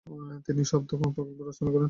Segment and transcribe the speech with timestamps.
[0.45, 1.79] তিনি শব্দকল্পদ্রূম রচনা শুরু করেন।